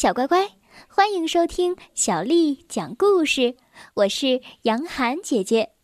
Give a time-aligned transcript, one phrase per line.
[0.00, 0.56] 小乖乖，
[0.88, 3.54] 欢迎收听小丽讲故事。
[3.92, 5.74] 我是杨涵姐姐，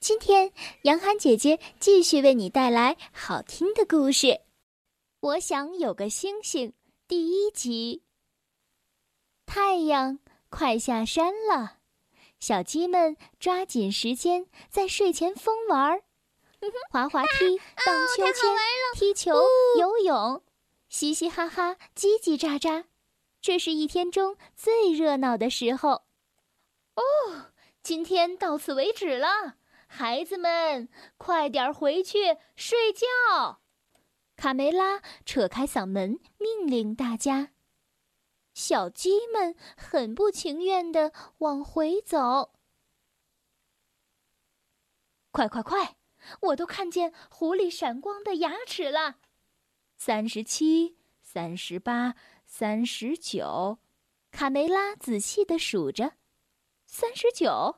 [0.00, 0.50] 今天
[0.84, 4.40] 杨涵姐姐继续为你带来好听的故事。
[5.20, 6.72] 我想有个星星，
[7.06, 8.02] 第一集。
[9.44, 11.80] 太阳快下山了，
[12.38, 16.02] 小鸡们抓紧时间在睡前疯玩儿，
[16.90, 18.56] 滑滑梯、荡秋千、
[18.94, 19.34] 踢球、
[19.78, 20.42] 游泳，
[20.88, 22.84] 嘻嘻哈哈，叽叽喳喳。
[23.40, 26.04] 这是一天中最热闹的时候。
[26.94, 27.52] 哦，
[27.82, 29.56] 今天到此为止了，
[29.86, 33.60] 孩子们，快点回去睡觉。
[34.36, 37.52] 卡梅拉扯开嗓门命令大家。
[38.52, 42.52] 小鸡们很不情愿地往回走。
[45.30, 45.96] 快快快！
[46.40, 49.16] 我都看见狐狸闪光的牙齿了。
[49.96, 52.14] 三十七，三十八。
[52.52, 53.78] 三十九，
[54.32, 56.14] 卡梅拉仔细的数着，
[56.84, 57.76] 三十九，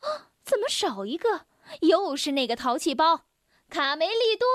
[0.00, 1.46] 啊，怎么少一个？
[1.82, 3.26] 又是那个淘气包，
[3.68, 4.48] 卡梅利多，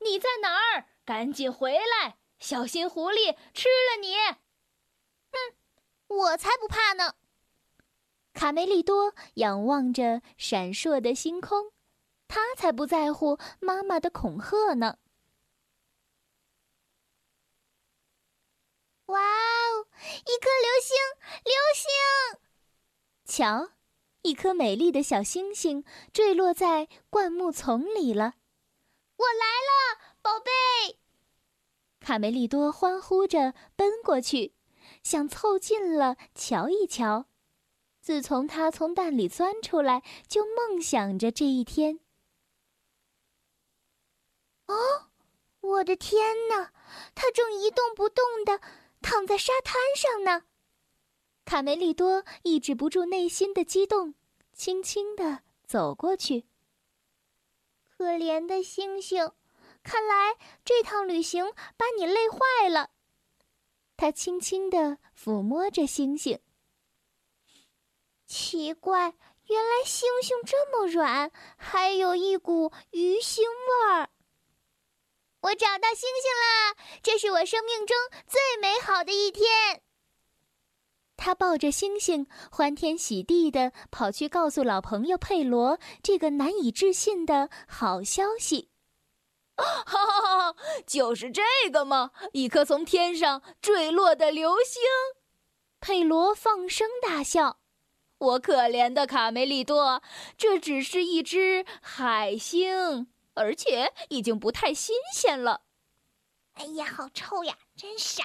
[0.00, 0.88] 你在哪儿？
[1.04, 4.16] 赶紧回来，小心狐狸吃了你！
[5.30, 5.56] 哼，
[6.08, 7.14] 我才不怕呢！
[8.34, 11.70] 卡梅利多仰望着闪烁的星空，
[12.26, 14.98] 他才不在乎妈妈的恐吓呢。
[19.06, 19.86] 哇哦！
[20.02, 20.96] 一颗流星，
[21.44, 22.40] 流星！
[23.24, 23.70] 瞧，
[24.22, 28.34] 一颗美丽的小星星坠落在灌木丛里了。
[29.16, 30.98] 我来了，宝贝！
[32.00, 34.54] 卡梅利多欢呼着奔过去，
[35.02, 37.26] 想凑近了瞧一瞧。
[38.00, 42.00] 自从他从蛋里钻出来，就梦想着这一天。
[44.66, 44.74] 哦，
[45.60, 46.72] 我的天哪！
[47.14, 48.60] 他正一动不动的。
[49.02, 50.44] 躺在沙滩上呢，
[51.44, 54.14] 卡梅利多抑制不住内心的激动，
[54.52, 56.46] 轻轻地走过去。
[57.96, 59.32] 可怜的星星，
[59.82, 62.90] 看来这趟旅行把你累坏了。
[63.96, 66.38] 他轻轻地抚摸着星星。
[68.26, 69.14] 奇怪，
[69.46, 74.10] 原来星星这么软，还有一股鱼腥味儿。
[75.46, 77.96] 我找到星星了，这是我生命中
[78.26, 79.82] 最美好的一天。
[81.16, 88.70] 他抱着星星，欢天喜地的跑去告诉老朋友佩罗这个难以置信的好消息。
[89.56, 90.56] 哈哈哈！
[90.84, 91.42] 就是这
[91.72, 92.10] 个吗？
[92.32, 94.82] 一颗从天上坠落的流星！
[95.80, 97.60] 佩罗放声大笑。
[98.18, 100.02] 我可怜的卡梅利多，
[100.36, 103.06] 这只是一只海星。
[103.36, 105.62] 而且已经不太新鲜了。
[106.54, 107.56] 哎呀，好臭呀！
[107.76, 108.24] 真傻。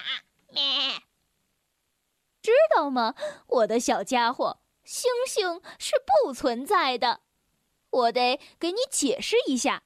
[2.42, 3.14] 知道吗，
[3.46, 7.20] 我的小家伙，星星是不存在的。
[7.90, 9.84] 我得给你解释一下。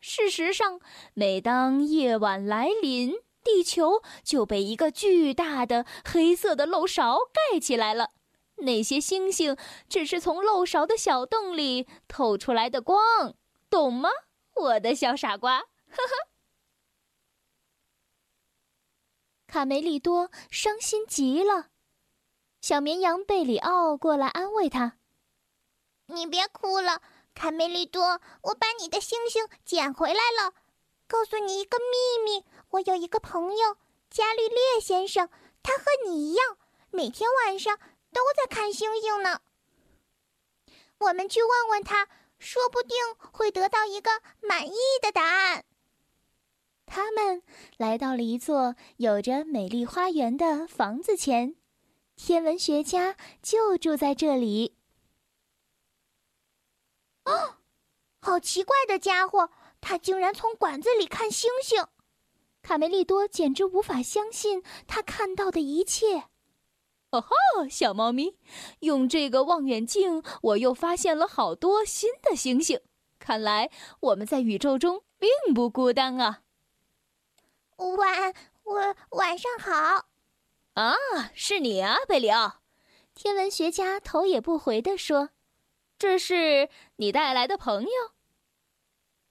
[0.00, 0.80] 事实上，
[1.12, 8.10] 每当夜晚来临，地球就被一个巨大的黑色的漏勺盖起来了。
[8.58, 9.56] 那些星星
[9.88, 13.34] 只是从漏勺的小洞里透出来的光，
[13.68, 14.08] 懂吗？
[14.60, 16.28] 我的小傻瓜，呵呵。
[19.46, 21.70] 卡梅利多伤心极了，
[22.60, 24.98] 小绵羊贝里奥过来安慰他
[26.06, 27.00] ：“你别哭了，
[27.34, 30.54] 卡梅利多，我把你的星星捡回来了。
[31.06, 33.76] 告诉你一个秘密，我有一个朋友
[34.10, 35.30] 伽利略先生，
[35.62, 36.58] 他和你一样，
[36.90, 37.78] 每天晚上
[38.12, 39.40] 都在看星星呢。
[40.98, 42.08] 我们去问问他。”
[42.38, 42.96] 说不定
[43.32, 44.10] 会得到一个
[44.40, 45.64] 满意的答案。
[46.86, 47.42] 他们
[47.76, 51.54] 来到了一座有着美丽花园的房子前，
[52.16, 54.76] 天文学家就住在这里。
[57.24, 57.56] 哦，
[58.20, 59.50] 好奇怪的家伙，
[59.80, 61.86] 他竟然从管子里看星星！
[62.62, 66.24] 卡梅利多简直无法相信他看到的一切。
[67.10, 68.36] 哦吼，小猫咪，
[68.80, 72.80] 用这个望远镜，我又发现了好多新的星星。
[73.18, 73.70] 看来
[74.00, 76.42] 我们在宇宙中并不孤单啊！
[77.76, 80.08] 晚，我晚上好。
[80.74, 80.94] 啊，
[81.34, 82.60] 是你啊，贝里奥！
[83.14, 85.30] 天文学家头也不回地说
[85.98, 87.90] ：“这是你带来的朋友。”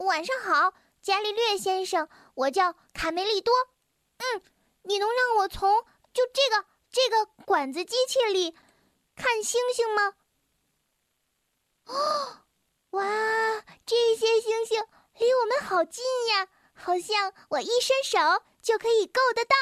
[0.06, 3.53] 晚上好，伽利略先生，我叫卡梅利多。
[4.18, 4.41] 嗯，
[4.83, 6.65] 你能让我从就这个？
[6.97, 8.55] 这个管子机器里
[9.15, 10.15] 看星星吗？
[11.85, 12.39] 哦，
[12.89, 13.05] 哇，
[13.85, 14.83] 这些星星
[15.19, 18.17] 离我们好近呀，好像我一伸手
[18.63, 19.55] 就可以够得到。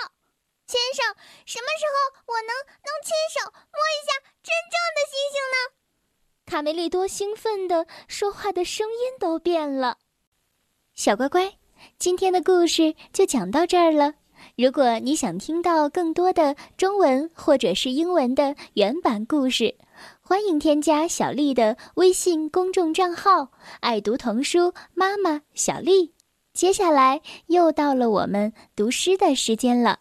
[0.65, 1.13] 先生，
[1.45, 5.75] 什么时候我能能亲手摸一下真正的星星呢？
[6.45, 9.97] 卡梅利多兴奋的说话的声音都变了。
[10.93, 11.59] 小乖乖，
[11.99, 14.13] 今天的故事就讲到这儿了。
[14.55, 19.75] 如果你想听到更多的中文或者是英文的原版故事，
[20.21, 23.51] 欢迎添加小丽的微信公众账号
[23.81, 26.13] “爱读童书妈妈小丽”。
[26.53, 29.99] 接下来又到了我们读诗的时间了。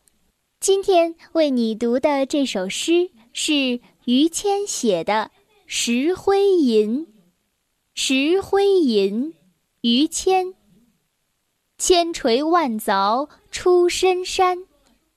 [0.60, 5.30] 今天为你读的这首诗是于谦写的
[5.66, 7.06] 《石灰吟》。
[7.94, 9.34] 石灰吟，
[9.82, 10.54] 于谦。
[11.86, 14.64] 千锤万凿出深山，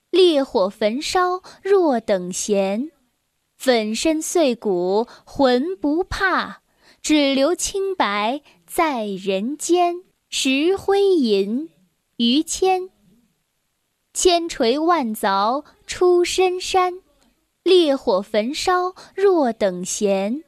[0.10, 2.92] 烈火焚烧若等闲。
[3.56, 6.62] 粉身碎骨浑不怕，
[7.02, 10.04] 只留清白在人间。
[10.30, 11.70] 石灰吟，
[12.18, 12.90] 于谦。
[14.14, 17.02] 千锤万凿出深山，
[17.64, 20.44] 烈火焚烧若等闲。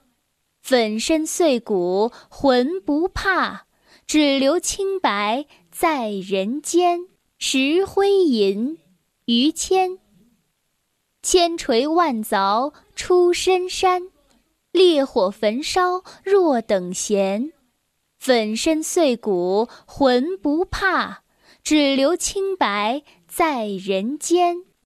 [0.61, 3.67] 粉身碎骨浑不怕，
[4.09, 7.05] 只留清白在人间。
[7.37, 8.79] 石灰吟，
[9.25, 9.99] 于谦。
[11.21, 14.09] 千锤万凿出深山，
[14.71, 17.53] 烈火焚烧若等闲。
[18.17, 21.21] 粉身碎骨浑不怕，
[21.61, 24.63] 只留清白在人间。